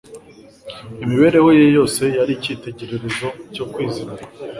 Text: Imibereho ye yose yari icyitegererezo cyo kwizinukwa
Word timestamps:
Imibereho 1.03 1.49
ye 1.59 1.65
yose 1.77 2.01
yari 2.17 2.31
icyitegererezo 2.37 3.27
cyo 3.53 3.65
kwizinukwa 3.71 4.27